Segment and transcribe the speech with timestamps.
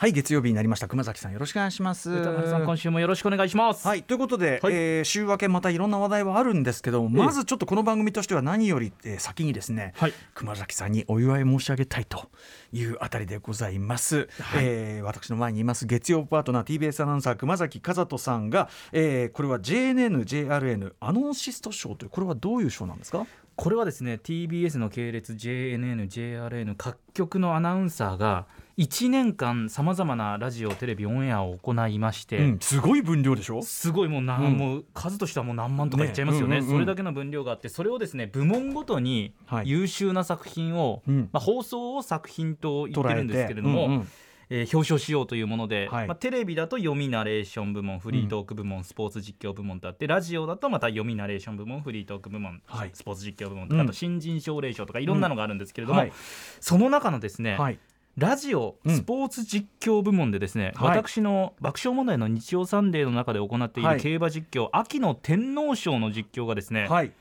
[0.00, 0.88] はい月曜日になりました。
[0.88, 2.08] 熊崎さんよろしくお願いします。
[2.10, 3.86] 今週もよろしくお願いします。
[3.86, 4.72] はいということで、はい。
[4.72, 10.14] えー週明けまたいろんな話題はあるんですけどまずちょっとこの番組としては何より、えー先にですね、はい。
[10.32, 12.30] 熊崎さんにお祝い申し上げたいと
[12.72, 23.26] いうあたりでございます、えー私の前にいます月曜パートナー TBS アナウンサー熊崎和人さんが、えーこれは JNNJRN アノンシスト賞というこれはどういう賞なんですか？
[23.54, 28.46] これはですね TBS の系列 JNN、JRN 各局のアナウンサーが
[28.80, 33.60] 1年間さまざまなラジオテレビオンエアを行いまして、うん、すごい分量でしょ？
[33.60, 34.52] すごいもう何、うん。
[34.56, 36.60] もう数としてはもう何万とかいっちゃいますよねね。
[36.60, 36.76] うんうんうん。
[36.76, 39.68] それだけの分量があってそれをですね部門ごとにはい。
[39.68, 41.28] 優秀な作品を、うん。
[41.30, 44.00] まあ、放送を作品と言ってるんですけれども、うんうん。
[44.48, 46.08] えー表彰しようというもので、はい。
[46.08, 52.90] まあ、テレビだと読みナレーション部門フリートーク部門、スポーツ実況部門とあってラジオだとまた読みナレーション部門フリートーク部門、はい。
[52.94, 56.12] スポーツ実況部門とうんかあと新人奨励賞とかいろんなのがあるんですけれども、はい。
[56.58, 57.78] その中のですね、はい
[58.16, 58.96] ラジオうん。
[58.96, 60.96] スポーツ実況部門でですね、はい。
[60.98, 63.94] 私の爆笑問題の日曜サンデーの中で行っていはい。
[63.96, 67.12] る競馬実況、秋の天皇賞の実況がですね、はい。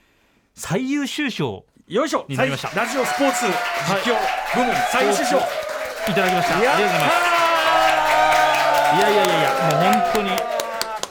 [0.56, 2.26] 最優秀賞よいしょ。
[2.28, 2.70] になりました。
[2.80, 3.52] ラジオスポーツ実
[4.14, 4.16] 況
[4.56, 5.38] 部門最優秀賞。
[5.38, 5.42] い
[6.14, 6.58] ただきました。
[6.58, 7.14] ありがとうございます。
[8.98, 9.56] いやいやいやいやも
[9.90, 10.59] う本当に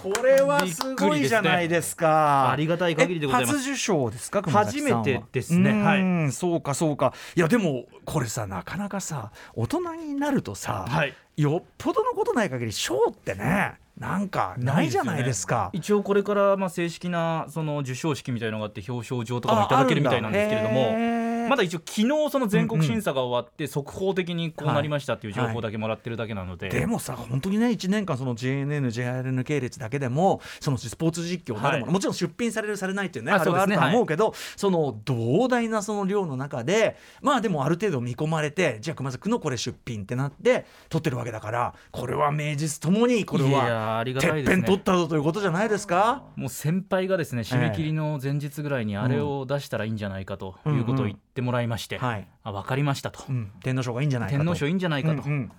[0.02, 2.50] これはすごいじゃないですか。
[2.50, 3.54] ありがたい限りでございます。
[3.54, 5.70] え初受賞ですか初めてですね。
[5.70, 7.12] うーんそうかそうか。
[7.34, 11.14] いやでもこれさなかなかさ大人になるとさ、はい。
[11.36, 15.70] よっぽどのことない限り賞ってねなんかないじゃないですか。
[15.72, 31.92] 一応これからまあ正式なその授賞式みたいのがあって表彰状とかもいただけるみたいなんですけれどもまだ一応昨日その全国審査が終わって速報的にこうなりましたっていう情報だけもらってるだけなので、でもさ本当にね1年間その JNN、JRN 系列だけでもそのスポーツ実況なるもの、はい。
[31.94, 46.24] もちろん出品されるされないっていうねああれはあると思うけど、その膨大なその量の中でまあでもある程度見込まれてじゃあ熊崎のこれ出品ってなって撮ってるわけだからこれは名実ともにこれはてっぺん取ったぞということじゃないですか？
[46.36, 52.26] もう先輩がですね締め切りの前日ぐらいにあれを出したらいいんじゃないかということを言ってもらいまして、はい。
[52.44, 54.42] あ分かりましたと、うん、天皇賞がいいんじゃないかと。
[54.42, 55.52] 天皇賞いいんじゃないかと、うんうん。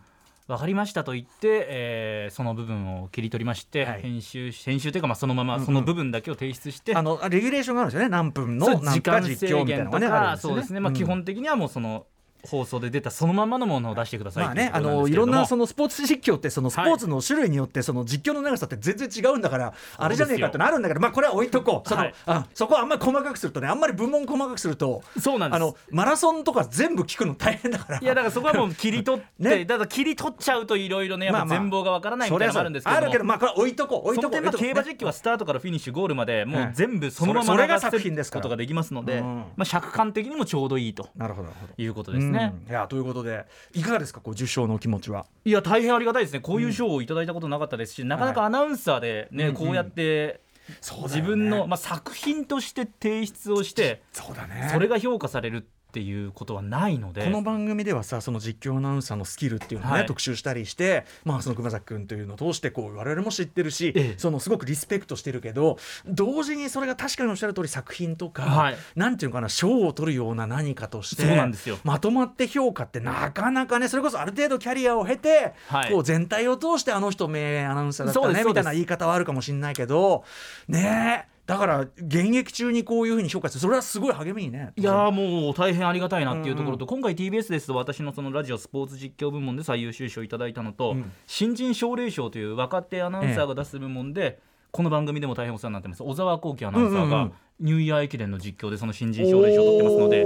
[0.47, 4.01] 分かりましたと言って、えーその部分を切り取りまして、はい。
[4.01, 5.59] 編集編集というかまあそのまうんうん。
[5.59, 8.09] まその部分だけを提出して、あのレギュレーションがあるんですよね。
[8.09, 10.53] 何分の時間制限とのがねあるんかですよね。
[10.53, 10.95] そうですね、まあ、うん。
[10.95, 12.05] 基本的にはもうその
[12.47, 21.89] 放送で出たそのままのものを出してくださいまあね、あのいろんなそのスポーツ実況ってそのスポーツの種類によってその実況の長さって全然違うんだから、あれじゃねえかってなるんだけどまあこれは置いとこう。
[21.89, 25.57] その、はいあそこはあんまり細かくするとねあんまり部門細かくするとそうなんです。
[25.57, 27.99] あのマラソンとか全部聞くの大変だから。
[27.99, 29.65] いやだからそこはもう 切り取って、ね。
[29.65, 31.59] だから切り取っちゃうといろいろねやっぱまあまあ。
[31.59, 33.11] 全貌がわからないみたいなあるんですけども、それはそう。
[33.11, 34.39] あるけどまあこれは置いとこう置いとこう。
[34.39, 39.25] 置いとこう競馬実況はスタートからフィニッシュゴールまでもはいう全部そのまま流作品ですことができますので、うん。
[39.55, 42.53] まあ、尺感的にもちょうどいいとなるほどいうことですね。
[42.65, 42.69] うん。
[42.69, 45.25] いやということでいかがですかこう受賞のお気持ちは？
[45.45, 46.39] いや大変ありがたいですね。
[46.39, 50.41] こういう賞をいただいたことなかったですし、なかなかアナウンサーでね、うんこうやって
[50.81, 51.15] そうだよね。
[51.15, 54.69] 自分の、まあ、作品として提出をしてそうだね。
[54.71, 55.67] それが評価されるって
[55.99, 57.23] いうことはないので。
[57.23, 60.05] この番組ではさその実況アナウンサーのスキルっていうのをね、はい。
[60.05, 64.19] 特集したりして、まあ、その熊崎君というのを通してこう我々も知ってるし、ええ。
[64.19, 68.77] そのすごくリスペクトしてるけど同時にそれが確かにおっしゃる通り作品とか、はい。
[68.95, 71.79] なんていうのかな賞を取るような何かとしてそうなんですよ。
[71.83, 75.91] まとまって評価ってなかなかねそれこそある程度キャリアを経て、はい。
[75.91, 80.23] こう全体を通してあの人名アナウンサーだったねみたいな言い方はあるかもしれないけど
[80.67, 84.71] ねえだから現役中にこういうふうに評価するそれはすごい励みにね。
[84.75, 91.11] いやーもう大変ありがたいなっていうところと、今回 TBS ですと私のそのラジオスポーツ実況部門で最優秀賞をいただいたのと、うん。
[91.25, 94.37] 新人奨励賞という若手アナウンサーが出す部門で、
[94.69, 96.03] この番組でも大変お世話になってます。
[96.03, 97.33] 小沢光輝アナウンサーがうんうんうん。
[97.61, 100.25] ニューイヤー駅伝の実況でその新人奨励賞を取ってますので、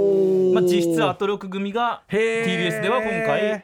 [0.53, 3.63] まあ、実質アトロク組が TBS では今回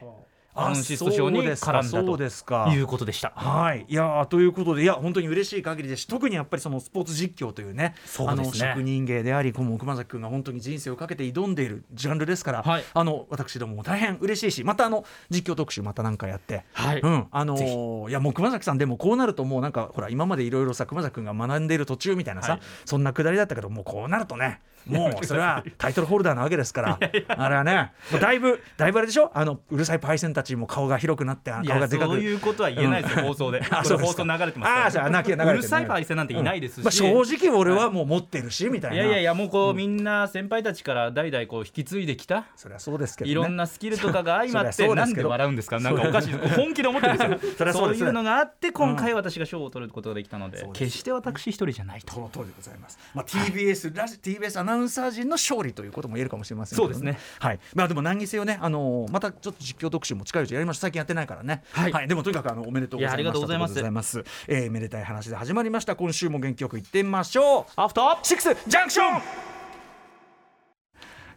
[0.54, 2.66] アンシスト賞に絡んだそうですか。
[2.68, 3.32] ということでした。
[3.34, 8.68] はい、いやーということでいや本当に嬉しい限りですし特にやっぱりそのスポーツ実況というねそうですね。
[8.68, 12.84] あの職人芸でありこの熊崎君が本当に人生をかけて挑んでいるジャンルですから、はい。
[12.92, 17.00] あの私どもも大変嬉しいしまたあの実況特集また何かやって、はい。
[17.00, 17.26] うん。
[17.30, 26.98] あのぜーいやもう熊崎さんでもこうなるともうなんかほら今までいろいろさ熊崎君が学んでいる途中みたいなさ、はいそんなくだりだったけどもうこうなるとねもうそれはタイトルホルダーなわけですから。
[27.28, 29.30] あれはねだいぶだいぶあれでしょ？
[29.34, 32.10] あのうるさいパイセンたちも顔が広くなって顔がでかく。
[32.12, 33.28] そういうことは言えないですよ、うん。
[33.28, 33.60] 放送で。
[33.70, 34.22] あそうですか。
[34.24, 38.96] 送流れてますからあーじゃあなきゃ流うるさいパイセンなんていないですし、まあ、正直俺はもう持ってるしみたいな。
[38.96, 42.46] いやいやいやもうこう、みんな先輩たちから代々こう引き継いできた。
[42.56, 45.78] そりゃそうですけど、ね、いろんなスキルとかが相まってなんで笑うんですか？
[45.80, 47.72] なんかおかしい本気で思ってるんですよ。
[47.72, 52.12] そういうのがあって今回私が賞を取ることができたので、決して私一人じゃないと。
[52.14, 52.98] その通りでございます。
[53.14, 57.18] まあ、TBS ラジ TBS アナナウンサー陣の勝利ということも言えるかもしれませんそうですね。
[57.38, 57.60] はい。
[57.74, 62.08] まあ、でも何にせよね、あのーまたちょっと実況特集も近いうちやりました最近やってないからね、はい。
[62.08, 64.24] でもとにかくあのおめでとうございますありがとうございます。
[64.48, 65.96] えーめでたい話で始まりました。
[65.96, 67.64] 今週も元気よくいってみましょう。
[67.76, 69.49] アフターシックスジャンクション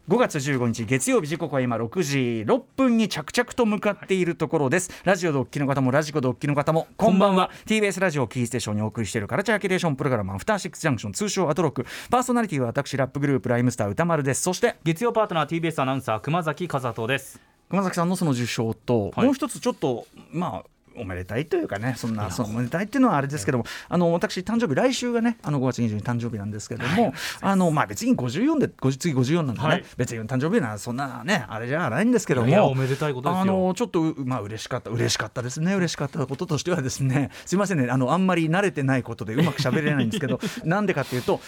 [0.10, 4.92] 5月15日月曜日時刻は今6時6分に着々と向かっているところです。
[5.06, 7.50] ラジオドッキの方もラジコドッキの方もこんばんは。
[7.66, 17.40] TBS ラジオキーステーションにお送りしているカルチャーキュレーションプログラムアフターシックスジャンクション通称アトロックパーソナリティは私ラップグループライムスター歌丸ですそして月曜パートナー TBS アナウンサー熊崎和人です。
[17.70, 19.26] 熊崎さんのその受賞と、はい。
[19.26, 29.86] もう一つちょっとまあおめでたいというかねそんなそのおめでたいっていうのはあれですけどもあの私誕生日来週がねあの5月22日誕生日なんですけども、あのまあ別に54で50次54なんでね、はい。
[29.98, 41.40] 別に誕生日なそんなねあれじゃないんですけどもおめでたいことあのちょっとうまあ嬉しかった嬉しかったですね嬉しかったこととしてはですね すいませんねあのあんまり慣れてないことでうまく喋れないんですけど なんでかっていうと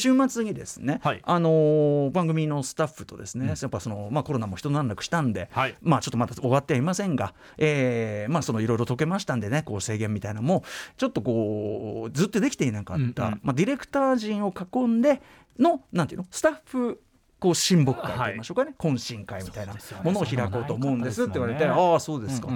[0.00, 1.20] 週末にですね、はい。
[1.22, 5.74] あの番組のスタッフとですね、やっぱそのまあコロナも一段落したんで、はい。
[5.82, 10.64] まあちょっとまだ終わってはいませんが、えーまあそのいろいろ解けましたんでねこう制限みたいなのも
[10.96, 13.40] ちょっとこうずっとできていなかった、うんうん。
[13.42, 15.20] まあ、ディレクター陣を囲んで
[15.58, 17.00] のなんていうのスタッフ
[17.40, 22.48] こう親睦会と言いましょうかね、懇親会みたいなものを開こうと思うんですって言われて、ああそうですか。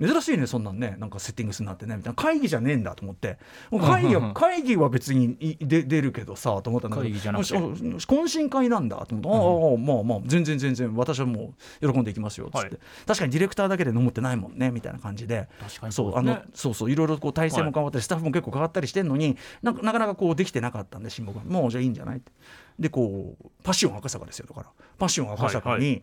[0.00, 0.96] 珍しいねそんなんね。
[0.98, 1.96] なんかセッティングするなってね。
[1.96, 2.14] みたいな。
[2.14, 3.38] 会議じゃねえんだと思って。
[3.70, 7.14] 会議は会議は別にいで出るけどさと思ったんだけど。
[7.14, 12.78] 懇親会なんだと思って、ああまあまあ全然全然私はもう喜んでいきますよっつって、はい。
[13.06, 15.48] 確かにディレクターだけで飲むってないもんねみたいな感じで。
[15.60, 21.44] 確かにそそうあのそうそういろいろこう体制も変わったり、スタッフも結構変わったりしてんのになんかなかなかこうできてなかったんで親睦が。
[21.44, 22.32] もうじゃあいいんじゃないって
[22.78, 24.70] でこうパッション赤坂ですよだから。
[24.98, 26.02] パッション赤坂に、はい。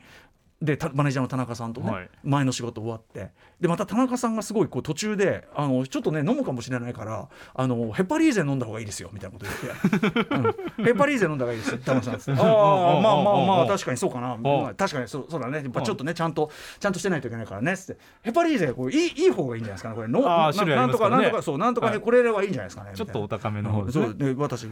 [0.62, 2.10] でたマネージャーの田中さんとね、はい。
[2.24, 3.32] 前の仕事終わって。
[3.62, 10.86] でまた田中さんがすごいこう途中であのちょっとね飲むかもしれないからあのヘパリーゼ飲んだ方がいいですよみたいなこと言って、うん。
[10.86, 15.60] ヘパリーゼ飲んだ方がいいですよ田中さんっつってああまあまあまあ確かにそうかな、まあ確かにそうそうだね。
[15.60, 18.02] やっぱちょっとねちゃんとちゃんとしてないといけないからねっつって。
[18.22, 20.08] ヘパリーゼこういいいい方がいいんじゃないですかねこれ。
[20.10, 22.02] のななんとかなんとかそうなんとかはい。
[22.02, 24.06] これはいいんじゃないですかねちょっとお高めの方ですね。
[24.08, 24.68] そうで私。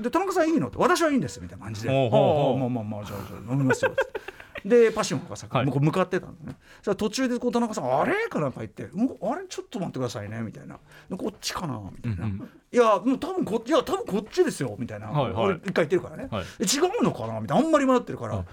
[0.00, 1.90] で田中さんいいのって私はいいんですみたいな感じで。
[1.90, 4.20] ああまあまあまあじゃあ飲みますよつって
[4.64, 5.66] でパッションがさ、はい。
[5.66, 6.56] 向こう向かってたのね。
[6.82, 9.46] そ途中でこう田中さん「あれ?」かなんか言って「もうあれ？
[9.48, 10.78] ちょっと待ってくださいね」みたいな
[11.10, 12.50] 「でこっちかな」みたいな「うんうん。
[12.72, 15.44] いやもう多分こいや多分こっちですよ」みたいな、はいはい。
[15.46, 16.44] 俺一回言ってるからね、はい。
[16.60, 17.40] え違うのかな？
[17.40, 17.66] みたいな。
[17.66, 18.44] あんまり迷ってるから。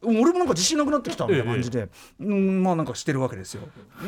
[0.00, 1.88] はい俺もなんか自信なくなってきたみたいな感じで、
[2.20, 3.62] うんまあなんかしてるわけですよ。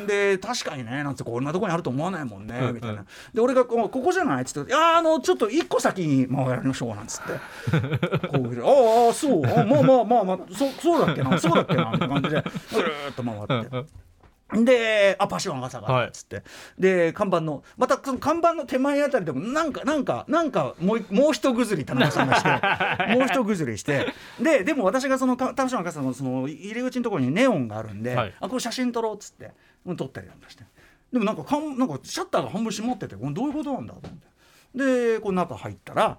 [0.06, 3.04] で確かにねなんてこんなとこにあると思わないもんねうんみたいな。
[3.34, 4.42] で俺がこうここじゃない？
[4.42, 7.32] っつって「いやあのちょっと一個先に回りましょう」なんつって
[8.28, 14.09] こうああそうあまあまあまあまあそそうだっけなそうだっけなみたいな感じでぐるーっと回って。
[14.52, 16.42] で、あ、パッション赤坂はいっつって、
[16.78, 22.48] で、看板の、またその看板の手前あたりでも、なんか、なんか、なんか、もうい、もう一ぐずり田中さんがして、
[23.14, 29.52] もう一ぐずりして、で、でも私がその、かパッション赤坂のその入り口のところにネオンがあるんで、はいあ、これ写真撮ろうっつって、
[29.86, 30.64] うん撮ったりなんかして。
[31.12, 35.14] でもなんかかん、なんかシャッターが半分閉まってて、これどういうことなんだと思って。
[35.14, 36.18] で、この中入ったら、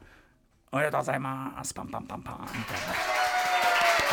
[0.72, 2.62] ありがとうございます、パンパンパンパン、みたいな。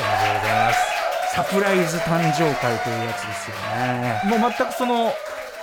[0.00, 0.97] ありがとうございます
[1.34, 4.20] サプライズ誕生会というやつですよね。
[4.25, 5.12] もう全くその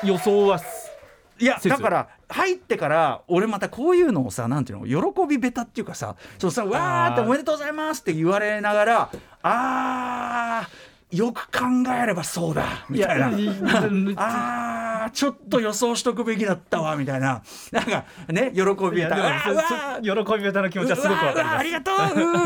[0.04, 0.92] 予想はす
[1.40, 9.10] いや説だから入ってから俺またこういうのをさなんていうの喜びベタっていうかさそうさわーっておめでとうございますって言われながら
[9.44, 11.66] あーよく考
[12.02, 13.28] えればそうだみたいな。
[14.18, 17.42] あーちょっと予想しとくべきだったわみたいな。
[17.72, 21.58] なんかね喜びいベタやでもあーうわーそそ喜び方の気持ちはすごくわかります。
[21.58, 21.98] ありがとうう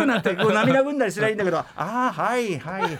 [0.01, 1.57] ーなんてこう涙ぐんだりすりゃいいんだけど。
[1.57, 2.97] ああはいはいはい。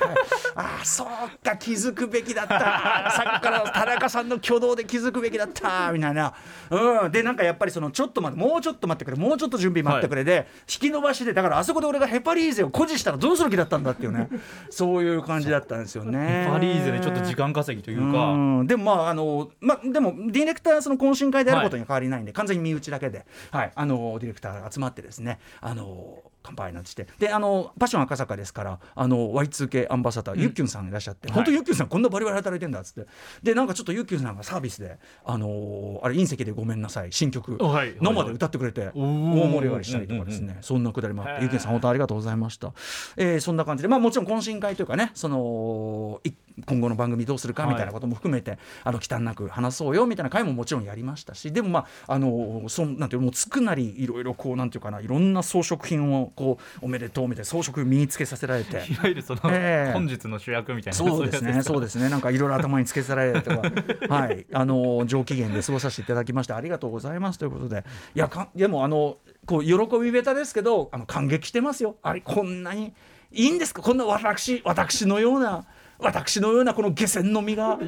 [0.55, 1.07] ああそう
[1.43, 2.59] か気づくべきだった。
[2.59, 6.33] さっきから田中さんの挙動で気づくべきだったみたいな。
[6.69, 7.11] うん。
[7.11, 9.17] でなんかやっぱりそのちょっと待ってもうちょっと待ってくれ。
[9.17, 14.29] もうちょっと準備待ってくれで、引き伸ばしでだからあそこで俺がヘパリーゼを誇示したらどうする気だったんだっていうね。
[14.69, 16.47] そういう感じだったんですよね。
[16.51, 18.25] パリーゼでちょっと時間稼ぎというか。
[18.31, 18.67] うん。
[18.67, 27.07] でもまああのまあでもディレクターはその懇親会であることに変わりないんで、完全に身内だけで、はい、あのディレクターが集まってですねあの乾杯なんてして。
[27.19, 31.35] であのパッション赤坂ですからあの Y2K アンバサダー、ゆっきゅんさんいらっしゃって、はい。
[31.35, 33.07] 本当ゆっきゅんさんこんなバリバリ働いてんだっつって。
[33.43, 37.95] でなんかちょっとゆっきゅんさんがサービスであのあれ隕石でごめんなさい新曲、はい。
[38.01, 41.59] 生で歌ってくれて大盛り上がりしたりとかですね、うんそんなくだりもあってゆっきゅん。
[41.59, 42.73] さん本当ありがとうございました、
[43.17, 46.31] えーそんな感じでまあもちろん懇親会というかねそのい
[46.65, 58.77] 今後の番組どうするかみたいなことも含めて、あの忌憚なく話そうよみたいな回ももちろんやりましたしでもまああのそんなんていうのもうつくなりいろいろこうなんていうかないろんな装飾品をのこうおめでとうみたいな装飾身につけさせられて。
[58.77, 60.97] いわゆるその、えー、本日の主役みたいな。
[60.97, 61.61] そうですね。
[61.63, 62.09] そうですね。
[62.09, 63.71] なんかいろいろ頭につけされてとか。
[64.13, 64.45] はい。
[64.53, 67.83] あの上機嫌で過ごさせていただきましてありがとうございますということで。
[68.15, 71.95] いやかでもあのこう喜びべたですけどあの感激してますよ。
[72.01, 72.93] あれこんなに
[73.31, 73.81] いいんですか？
[73.81, 75.65] こんな私私のような。
[75.99, 77.87] 私のようなこの下船の実が、ね、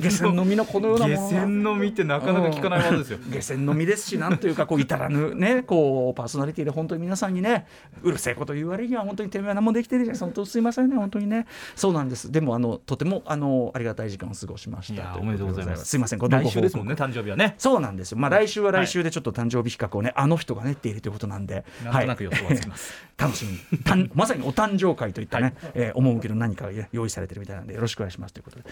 [0.00, 1.28] 下船の実のこのようなもの。
[1.28, 7.66] 下船の実ってなかなか聞かないものですよ、下船の実ですしなんというかこう至らぬねこうパーソナリティで本当に皆さんにね
[8.02, 10.16] うるせえこと言われには本当にてめえは何もできてるじゃん。
[10.16, 11.46] 本当すいませんね本当にね。
[11.76, 12.32] そうなんです。
[12.32, 15.16] でもあのとてもあのありがたい時間を過ごしました。
[15.16, 15.84] おめでとうございます。
[15.84, 15.96] す。
[15.96, 17.54] いません来週ですもんね誕生日はね。
[17.58, 18.18] そうなんですよ。
[18.18, 21.64] まあ来週は来週でちょっと誕生日比較をねあの人がねっているということなんで。
[21.84, 28.64] なんとなく予想はつきます、楽しみたんまさにお誕生会といったね、はい、えー、趣の何かが用意されてるみたいなんでよろしくお願いしますということで。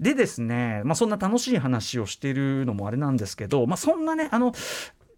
[0.00, 4.52] でですね、まあ、そんな楽しい話をしているのもあれなんですけど、まあ、そんなねあの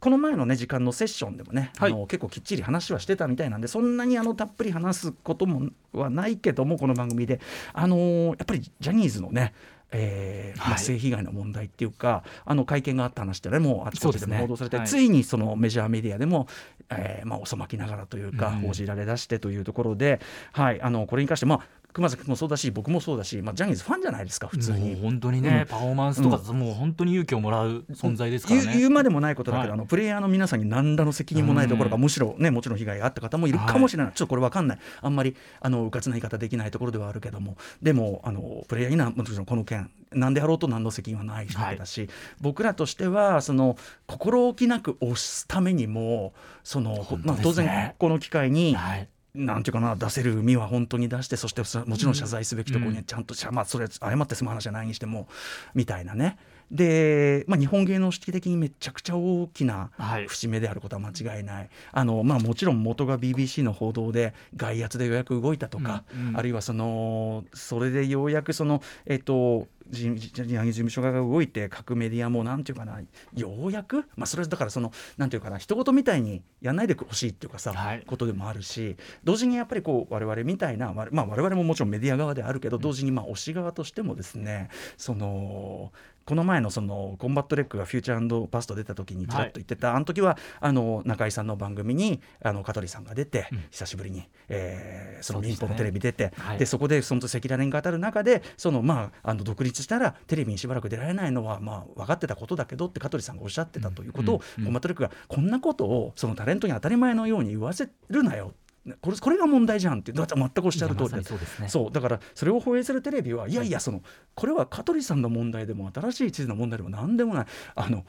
[0.00, 7.40] この前のね時間のセッションでもね、はい、あの結構きっちり話はしてたみたいなんでそんなにあのたっぷり話すこともはないけどもこの番組で
[7.72, 9.54] あのー、やっぱりジャニーズのね
[9.92, 16.48] えーまあ、性被害の問題っていうか、はい、あの会見があった話ってねもうあちこちでも報道されて、ねはい、ついにそのメジャーメディアでも、
[16.90, 20.20] えーまあ、遅まきながらというか、報じられだしてというところで、
[20.52, 21.60] はい、あのこれに関して、まあ、
[21.92, 24.96] 熊崎もそうだし僕もそうだし、まあ、ジャニーズファンじゃないですか普通に。
[24.96, 28.76] 本当にね、うん、パフォーマンスとか、うん、もう本当に勇気をもらう存在ですからね。
[28.78, 34.78] 言うまでもないことだけど、はい、あのプレイヤーの皆さんに何らの責任もないところが、むしろねもちろん被害があった方もいるかもしれない、はい、ちょっとこれ分かんない。
[35.00, 37.56] あんまりあのうかつな言い方できないところではあるけども。
[37.82, 46.32] でもあのプレイヤーになもちろんこの件何であろうと何の責任はないわけだし、はい、僕らとしてはその心置きなく押すためにも
[46.64, 55.26] その、ね、まあ、当然この機会に、はいなんていうかな出せる海は本当に出してそしてもちろん謝罪すべきところにちゃんと、うん、まあ、それ謝って済む話じゃないにしても
[55.74, 56.36] みたいなね。
[56.70, 59.90] で、まあ、日本芸能式的にめちゃくちゃ大きな
[60.26, 73.00] 節目であることは間違いない、はい、あのまあ、もちろん元が BBC の報道で外圧でようやく動いたとか、うんうん、あるいはそのそれでようやくその、えっと、ジャニーズ事務所側が動いて各メディアもなんていうかな
[73.34, 85.92] ようやく、まあ、それだからそのなんていうかな一言みたいにやんないでほしいっていうかさ、はい、ことでもあるし同時にやっぱりこう我々みたいな、まあ、我々ももちろんメディア側であるけど同時にまあ推し側としてもですねその
[86.24, 108.54] この前のそのコンバットレックが Future Past 出た時にちょっと言ってた、はい、あの時はあの中井さんの番組にあの香取さんが出て、うん、久しぶりに、えー、その民放のテレビ出てそで、ねはい、そこでその赤裸々に語る中でその、まあ、あの独立したらテレビにしばらく出られないのは、まあ、分かってたことだけどって香取さんがおっしゃってたということを、コンバットレックがこんなことをそのタレントに当たり前のように言わせるなよ。
[109.00, 111.92] これこれが問題じゃんって全くおっしゃる通りでそうですね、そう。
[111.92, 114.02] だからそれを放映するテレビはいやいやその
[114.34, 117.46] これは香取さんの問題でも新しい地図の問題でも何でもない。
[117.76, 118.04] あの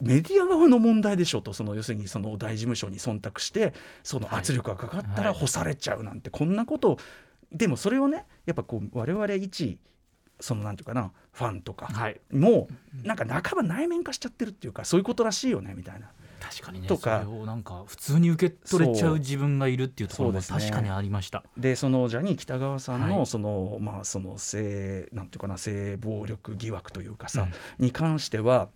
[0.00, 6.98] メディア側の問題でしょとその要するにその大事務所に忖度してその圧力がかかったら干されちゃうなんて、こんなこと。
[7.52, 9.78] でもそれをねやっぱこう我々一
[10.40, 11.88] そのなんていうかなファンとか
[12.32, 12.68] も
[13.04, 16.10] うなんか半ば内面化しちゃってるっていうかそういうことらしいよねみたいな。
[16.44, 17.24] 確かにねとか。
[17.46, 21.42] なんか普通に受け取れちゃう自分がいるっていうところも確かにありました。
[21.56, 27.48] で、ね、そのジャニー喜多川さんのその、はい、まあその性なんていうかな性暴力疑惑というかさ、
[27.78, 28.68] うん、に関しては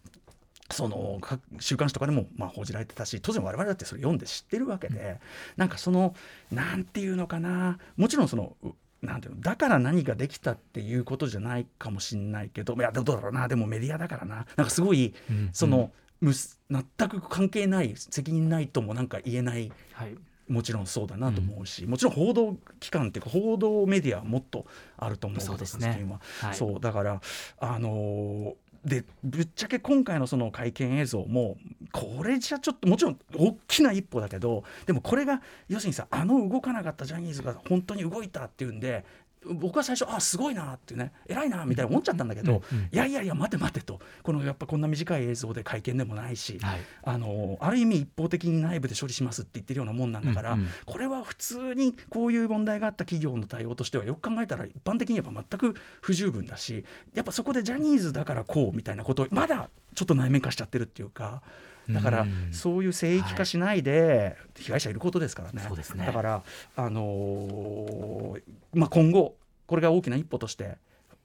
[0.71, 1.19] その
[1.61, 5.17] 週刊誌とかでもまあ報じられてたし当然我々だってそれ読んで知ってるわけで、うん、
[5.57, 6.15] なんかその
[6.51, 8.57] なんていうのかなもちろんその
[9.03, 14.47] なんていうのだから何ができたっていうことじゃないかもしれないけどいやどうだろうなでもメディアだからな。
[14.57, 20.17] なんかすごい、うん、その、む全く関係ない責任ないともなんか言えない、はい、
[20.49, 26.05] もちろんそうだなと思うし、うん、もちろん報道機関っていうか報道メディアはもっとあると思うそうですね、
[26.41, 27.21] はい、そうだから
[27.61, 28.55] あのー
[28.89, 31.57] でぶっちゃけ今回のその会見映像も
[31.93, 39.05] これじゃちょっともちろん大きな一歩だけどでもこれが要するにさあの動かなかったジャニーズが本当に動いたっていうんで
[39.47, 44.01] 僕は最初あすごいなってね偉いなみたいな思っちゃったんだけど、うんうん、いやいやいや待て待てと。
[44.23, 61.43] このやっぱこんな短い映像で会見でもないし、はい、あのある意味一方的に内部で処理しますって言ってるようなもんなんだから、うんうん、これは普通にこういう問題があった企業の対応としてはよく考えたら一般的にやっぱ全く不十分だしやっぱそこでジャニーズだからこうみたいなことをまだちょっと内面化しちゃってるっていうか。
[61.91, 65.63] だからそういう聖域化しないで被害者いることですからね。
[65.95, 66.07] ね。
[66.07, 66.43] だから
[66.77, 68.43] あのー、
[68.75, 70.77] まあ今後これが大きな一歩として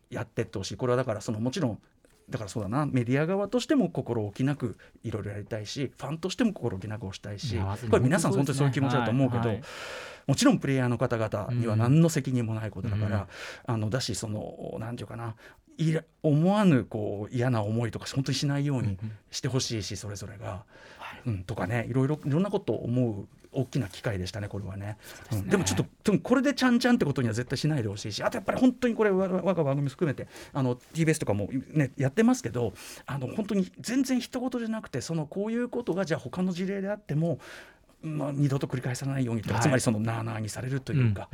[0.10, 0.78] やってってほしい。
[0.78, 1.80] これはだからそのもちろん
[2.30, 2.86] だからそうだな。
[2.86, 7.58] メディア側としても心置きなくいろいろやりたいしファンとしても心置きなく押したいし
[7.90, 9.64] これ皆さん本当にそういう気持ちだと思うけど、はいはい、
[10.28, 13.28] もちろんプレイヤーの方々には何の責任もないことだから、
[13.68, 15.36] うん、あのだしその何て言うかな
[15.78, 18.98] い思わぬこう嫌な思いとか本当にしないように
[19.32, 20.64] してほしいしそれぞれが、
[21.26, 24.98] うん、とかねいろいろいろんなことを思う大きな機会でしたねこれはね。
[25.30, 25.42] で、ね。
[25.44, 32.74] うん、でもちょっとこれでちゃんちゃんってことには絶対しないでほしいしあとやっぱり本当にこれ我が番組含めてあの TBS とかも、ね、やってますけど
[33.06, 37.40] あの本当に全然一言じゃなくてそのこういうことがじゃあ他の事例であっても
[38.04, 41.30] まあ、二度と繰り返さないようにとか、はい、つまりそのなあなあにされるというか、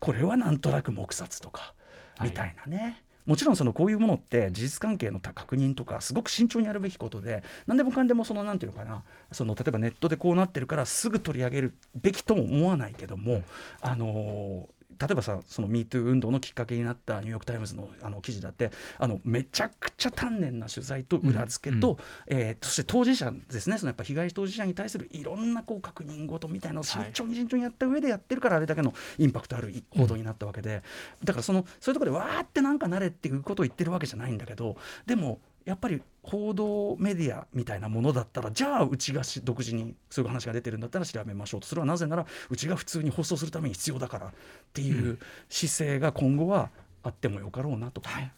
[0.00, 1.74] これはなんとなく黙殺とか
[2.22, 3.03] みたいなね。
[3.26, 9.02] もちろんそのこういうものって事実関係の確認とかすごく慎重にやるべきことで何でもかんでもその何て言うのかな
[9.32, 13.42] その例えばネットでこうなってるからすぐ取り上げるべきとも思わないけども、
[13.80, 21.96] あの例えばさその MeToo 運動のきっかけになったニューヨーク・タイムズのあの記事だってあのめちゃくちゃ丹念な取材と裏付けと、うん。
[22.26, 30.82] えー、そして当事者ですねそのやっぱ被害当事者に対するいろんなこう確認事みたいなのを慎重に慎重にやった上でやってるからあれだけのインパクトある報道になったわけで、
[31.22, 41.66] だからそのそういうところでわーってなんかなれっていうことを言ってるわけじゃないんだけどでもやっぱり報道メディアみたいなものだったらじゃあうちが独自にそういう話が出てるんだったら調べましょうと。
[41.66, 44.30] それはなぜならうちが普通に放送するために必要だからっ
[44.72, 45.18] ていう
[45.48, 46.70] 姿勢が今後は
[47.02, 48.00] あってもよかろうなと。
[48.00, 48.32] か、はい、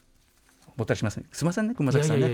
[0.76, 1.24] ぼったりしますね。
[1.32, 2.28] すみませんね熊崎さんね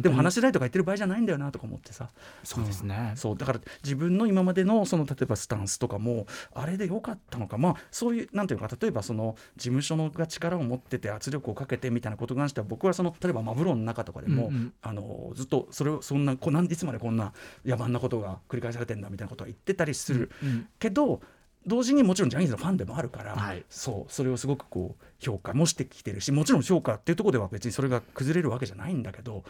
[0.00, 2.08] でも話しないとか言ってる場合じゃないんだよなとか思ってさ。
[2.42, 3.36] そうですね、うん、そう。
[3.36, 7.58] だから自分の今までのその例えばスタンスとかもあれでよかったのか。
[7.58, 8.68] まあそういうなんていうか。
[8.80, 17.32] 例えばその事務所のが力を持ってて圧力をかけてみたいなことに関しては僕はその例えばマブロンの中とかでも、うんうん、あのずっとそれをそんなこなんいつまでこんな
[17.64, 21.20] 野蛮なことが繰り返されてんだみたいなことは言ってたりする、うんうん、けど
[21.66, 29.44] 同時にもちろんジャニーズのファンでもあるから、はい、そうそれをすごくこう評価もしてきてるしもちろん評価っていうところでは別にそれが崩れるわけじゃないんだけど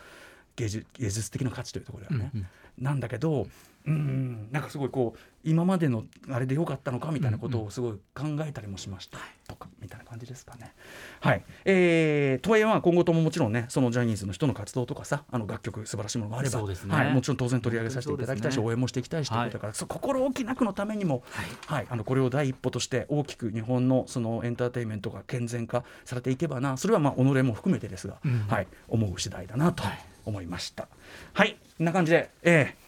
[0.57, 2.47] 芸術芸術的な価値というところではね、うんうん、
[2.79, 3.47] なんだけど
[3.87, 10.73] うんなんかすごいこう今までのあれでよかったのかみたいなことをすごい考えたりもしました、うんうん、とかみたいな感じですかね。
[11.21, 21.47] はい、えー、とはいえまあ今後とももちろんねそのジャニーズの人の活動とかさあの楽曲素晴らしいものがあれば、ね、はい、もちろん当然取り上げさせていただきたいし、ね、応援もしていきたいしということだから、はい、心置きなくのためにも、はい、
[21.79, 29.83] はい、あのこれを第一歩として大きく日本のそのエンターテインメントが健全化されていけばなそれはまあ己も含めてですが、うん、はい、思う次第だなと
[30.25, 30.89] 思いました。
[31.33, 32.83] はい、こんな感じで、えー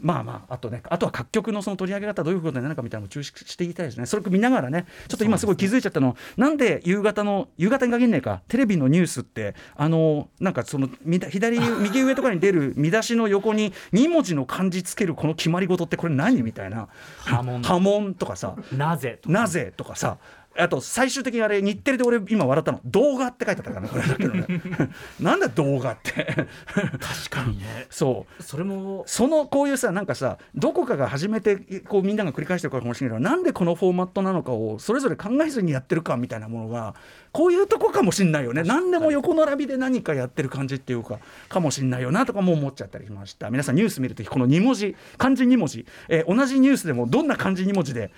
[0.00, 4.06] まあまああとねあとは各局のその取り上げ方どういうことになるかみたいなのを注視していきたいですね。
[4.06, 10.88] それ見ながらねちょっと今すごい気づいちゃったの、ね、なんで夕方の夕方に限んねえかテレビのニュースってあのなんかその
[11.30, 16.88] 左 右上とかに出る見出しの横に2文字の漢字つけるこの決まり事ってこれ何みたいな。
[17.24, 17.62] 波紋。
[17.62, 18.54] 波紋とかさ。
[18.72, 20.18] なぜなぜとかさ
[20.58, 24.46] あと最終的にあれ日テレで俺今笑ったの動画って書いてあったからねこれだけどね。
[25.20, 26.12] なんだ動画って。
[26.12, 27.86] 確かにね。
[27.90, 28.42] そう。
[28.42, 36.94] それもそのこういうさなんかさどこかが始めてこうみんなが繰り返してるかもしれないけどなんでこのフォーマットなのかをそれぞれ考えずにやってるかみたいなものが
[37.30, 38.64] こういうとこかもしんないよね。
[38.64, 43.50] 何でも横並びで何かやってる感じっていうかかもしんないよなとかも思っちゃったりしました。
[43.50, 48.10] 皆さんニュース見るときこの2文字漢字2文字、えー、同じニュースでもどんな漢字2文字で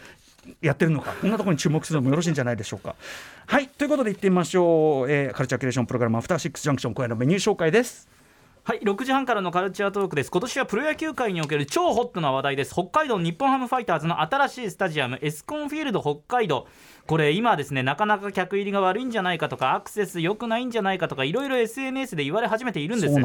[0.61, 2.95] やってるのかこんなところに注目するのもよろしいんじゃないでしょうか。
[3.47, 8.09] はいということでいってみましょう、えー、カルチャーキュレーションプログラム「アフターシックスジャンクション」今夜のメニュー紹介です。
[8.63, 16.69] はい6時半からのカルチャートークです今年はプロ野球界における超ホットな話題です北海道日本ハムファイターズの新しいスタジアムエスコンフィールド北海道
[17.11, 23.17] これ今ですねなかなか客入りが悪いんじゃないかとかアクセス良くないんじゃないかとかいろいろ SNS で言われ始めているんです。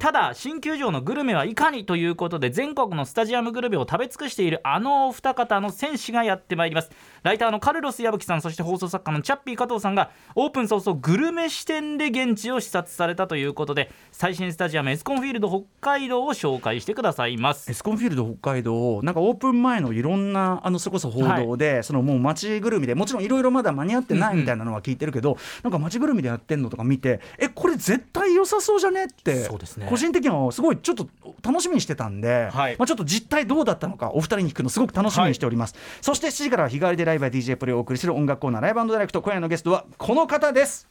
[0.00, 6.90] ただ新球場のグルメはいかにということで全国のスタジアムグルメを食べ尽くしているあのお二方の選手がやってまいります。
[7.22, 17.70] ライターのカルロス矢吹さんそして放送作家のチャッピー加藤さんがオープン早々グルメ視点で現地を視察されたということで最新スタジアムエスコンフィールド北海道を紹介してくださいます。
[17.70, 31.08] エスコンフィールド北海道なんかオープン前のいろんなあのそれこそ報道で、はい、そのもう街ぐるみでもちろんいろいろまだ間に合ってないみたいなのは聞いてるけど、うんうん、なんか街ぐるみでやってんのとか見てえこれ絶対良さそうじゃねってそうです、ね、個人的にはすごいちょっと
[31.42, 40.88] 楽しみにしてたんで、はい、まあ、ちょっと実態どうだったのかお二人に聞くのすごく楽しみにしております、はい、そして7時からは日帰りでライブや DJ プレイをお送りする音楽コーナーライブダイレクト今夜のゲストはこの方です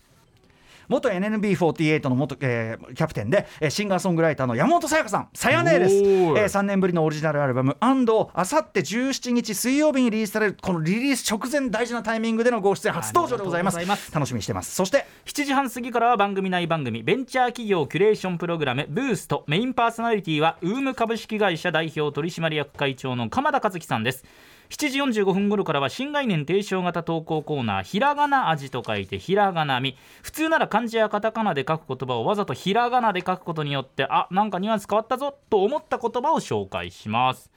[0.89, 5.30] 元 NNB48 の元、えー、キャプテンで、えー、シンガーソングライターの山本さやかさん。
[5.34, 14.12] さやねです、えー、3年ぶりのオリジナルアルバム「アンドあさって17日水曜日にリリースされるこのリリース直前大事なタイミングでのご出演初登場でございます。
[14.13, 14.75] 楽しみにしてます。
[14.75, 19.43] そして7時半過ぎからは番組内番組ベンチャー企業キュレーションプログラムブースト。
[19.47, 24.25] メインパーソナリティはウーム株式会社代表取締役会長の鎌田和樹さんです
[24.69, 29.97] 7時45分頃からは新概念提唱型投稿コーナーひらがな味と書いてひらがなみ。
[30.21, 37.51] 普通なら漢字やカタカナで書く言葉をわざとひらがなで書くことによってあなんかニュアンス変わったぞと思った言葉を紹介します。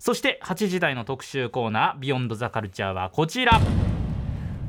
[0.00, 3.60] そして8時台の特集コーナー「Beyond the Culture はこちら。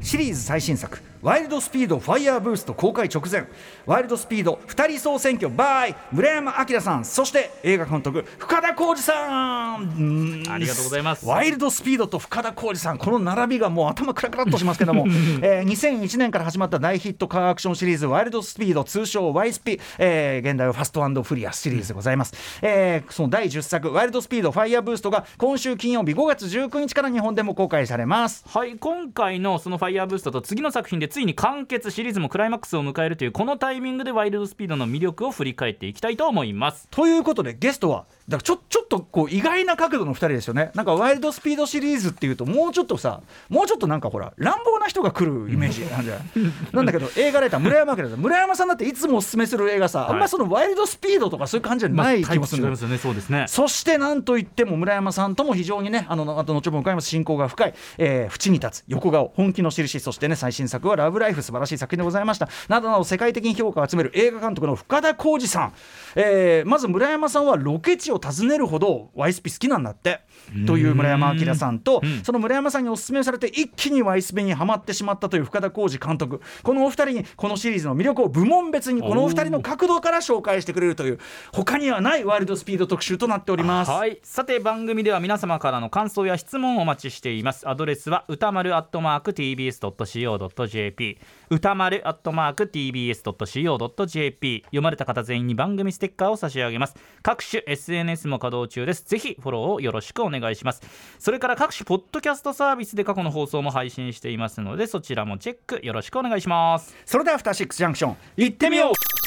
[0.02, 1.11] シリーズ最新作。
[1.22, 3.46] ワイルドスピードファイヤーブースト公開直前。
[3.86, 5.54] ワイルドスピード2人総選挙。
[5.54, 7.06] by 村山章さん。
[7.06, 10.44] そして映画監督深田晃司さん。
[10.50, 11.26] ありがとうございます。
[11.26, 12.98] ワイルドスピードと深田晃司さん。
[12.98, 15.06] この並びがもう頭クラクラっとしますけども、
[15.42, 28.44] えー、2001年から始まった大ヒットカーアクションシリーズワイルドスピード通称ワイスピ、えー、原題は Fast Furious シリーズでございます、えー、その第10作ワイルドスピードファイヤーブーストが今週金曜日5月19日から日本でも公開されます。
[28.48, 36.88] はい今回のそのファイヤーブーストと次の作品でついに完結シリーズもクライマックスを迎えるというこのタイミングでワイルドスピードの魅力を振り返っていきたいと思います。
[36.90, 40.72] ということでゲストはだからちょちょっとこう意外な角度の2人ですよね。
[40.74, 46.24] なんかワイルドスピードシリーズっていうともうちょっとさもうちょっとなんかほら乱暴な人が来るイメージなんじゃない？
[46.72, 52.98] なんだけど映画ライター村山明村山さんだっていつもおすすめする映画さ、はい、あんまそのワイルドスピードとかそういう感じじゃない気もする、まあ、ね。
[52.98, 53.46] そうですね。
[53.48, 60.00] そしてなんといっても村山さんとも非常にねあのあと後ほど伺います親交が深い、えー、縁に立つ横顔本気の印。
[60.00, 62.50] そしてね最新作は「ラブライフ」素晴らしい作品でございました。
[62.68, 65.74] などなど世界的に評価を集める映画監督の深田浩二さん、
[66.16, 70.22] えー、まず村山さんはロケ地を訪ねるほどワイスピ好きなんだって。
[70.66, 76.42] という村山明さんと、その村山さんにお勧めされて一気にワイスピにはまってしまったという深田浩二監督。
[76.64, 81.20] このお二人にこのシリーズの魅力を部門別にこのお二人の角度から紹介してくれるという
[81.54, 83.92] 他にはないワイルドスピード特集となっております。
[83.92, 84.20] はい。
[84.24, 87.70] さて番組では皆様からの感想や質問をお待ちしています。
[87.70, 91.18] アドレスは歌丸アットマーク TBS.CO.JP
[91.50, 96.96] 歌丸アットマーク TBS.CO.JP 読まれた方全員に番組ステッカーを差し上げます。
[97.22, 99.04] 各種 SNS SNS も稼働中です。
[99.06, 100.82] ぜひフォローをよろしくお願いします。
[101.20, 106.96] それから各種ポッドキャストサービスで過去の放送も配信していますのでそちらもチェックよろしくお願いします。
[107.06, 109.21] それではアフターシックスジャンクション行ってみよう。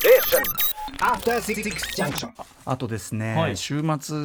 [2.64, 4.17] あとですね、はい、週末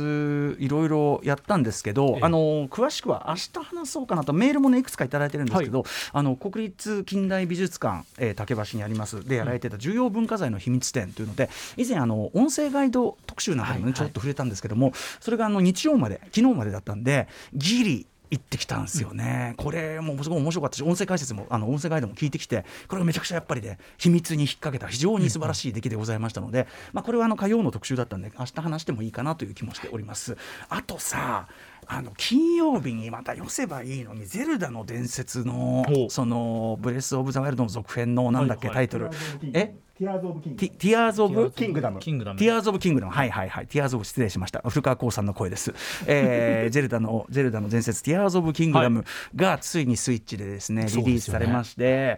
[0.59, 9.25] いろいろやったんですけど、あの詳しくは明日話そうかなとメールもねいくつか頂いてるんですけど、はい、あの国立近代美術館、えー、竹橋にあります。
[9.27, 30.37] でやられてた重要文化財の秘密展というので以前あの音声ガイド特集なんかにもね、ちょっと触れたんですけども、それがあの日曜まで昨日までだったんでギリ行ってきたんですよね、うん、これもすごい面白かったし音声解説もあの音声ガイドも聞いてきてこれがめちゃくちゃやっぱりね秘密に引っ掛けた非常に素晴らしい出来でございましたので、うん、まあ、これはあの火曜の特集だったんで明日話してもいいかなという気もしております。
[30.69, 31.47] あとさ
[31.87, 39.09] あの金曜日にまた寄せばいいのに「ゼルダの伝説の」その「ブレス・オブ・ザ・ワイルド」の続編のなんだっけ、タイトル。
[39.53, 39.73] え？
[39.99, 43.67] ティアーズ・オブ・キングティアーズ・オブ・キングダムティアーズ・オブ・キングダムはいはいはい。
[43.67, 44.61] ティアーズ・オブ失礼しました。
[44.61, 45.73] 古川耕さんの声です、
[46.07, 49.03] えー、 ゼルダのゼルダの伝説ティアーズ・オブ・キングダム
[49.35, 52.17] がついにスイッチでですねリリースされまして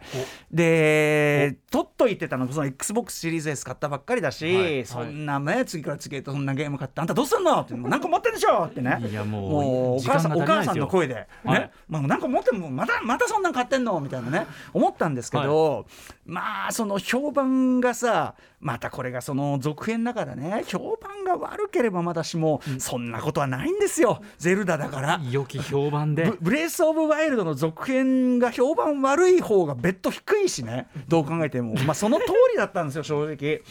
[0.51, 9.03] で取っといてたのその XBOX シリーズ S 買ったばっかりだし、そんなね次から次へとそんなゲーム買ってあんたどうすんのって何個持ってんでしょってね。
[9.09, 15.87] いやもうお母さんお母さんの声でね、まあ、何個持ってもまたまたそんなん買ってんのみたいなね思ったんですけど、
[16.27, 24.21] まあその評判がさまたこれがその続編だからね評判が悪ければまだしも、うん、そんなことはないんですよ。
[24.37, 25.21] ゼルダだから。
[25.31, 26.33] 良き評判で。
[26.41, 30.87] ブレイス・オブ・ワイルドの続編が評判悪い方が別途低いしね。
[31.07, 31.75] どう考えても。
[31.85, 33.61] まあその通りだったんですよ正直。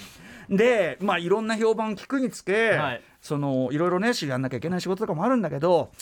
[0.51, 5.93] でまあいろんな評判聞くにつけ、はい、そのいろいろねやんなきゃいけない仕事とかもあるんだけど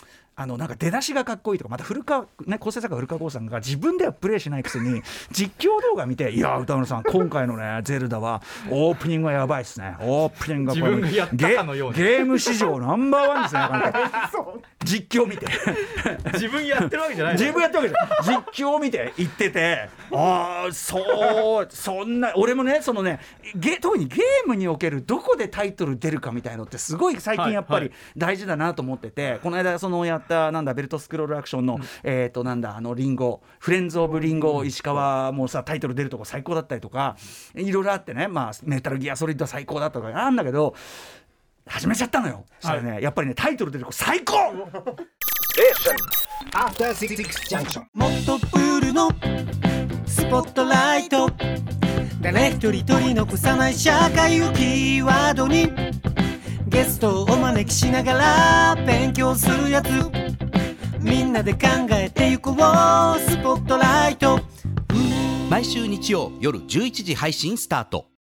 [0.41, 9.97] あのなんか出だしがかっこいいとかまた古川ね構成作家古川光さんが自分ではプレイしないくせに 実況動画見て「いや歌丸さん今回のねゼルダはオープニングはやばいっすね。
[10.01, 10.95] オープニングはこれ
[11.93, 13.61] ゲーム史上ナンバーワンですね
[14.85, 15.47] 実況見て。
[16.35, 18.45] 自分やってるわけじゃない自分やってるわけじゃない。
[18.55, 23.21] 実況見て言っててああそうそんな俺もねそのね
[23.55, 37.17] ゲ特にゲームにおけるどこでタイトル出るかみたいのってすごい最近やっぱり大事だなと思ってて、はいはい、この間そのやったなんだベルトスクロールアクションの、うん、えっ、ー、となんだあのリンゴフレンズ・オブ・リンゴ石川もさタイトル出るとこ最高だったりとか
[37.55, 40.75] いろいろあってねまあメタルギアソリッド最高だとかあるんだけど
[41.69, 44.53] 始めちゃったのよ、それねやっぱりねタイトル出るとこ最高！
[47.95, 49.11] もっとプールの
[50.07, 51.31] スポットライト。
[52.21, 55.71] 誰一人取り残さない社会をキーワードに。
[56.67, 59.89] ゲストをお招きしながら勉強するやつ。
[61.01, 61.59] みんなで考
[61.93, 64.41] えてゆこうスポットライト。
[65.49, 68.09] 毎週日曜夜11時配信スタート